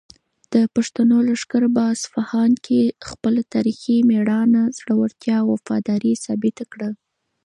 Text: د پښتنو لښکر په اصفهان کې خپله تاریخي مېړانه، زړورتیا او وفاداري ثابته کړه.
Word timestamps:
د 0.53 0.55
پښتنو 0.75 1.17
لښکر 1.27 1.63
په 1.75 1.81
اصفهان 1.95 2.51
کې 2.65 2.81
خپله 3.09 3.41
تاریخي 3.53 3.97
مېړانه، 4.09 4.61
زړورتیا 4.77 5.35
او 5.41 5.47
وفاداري 5.53 6.13
ثابته 6.25 6.63
کړه. 6.71 6.89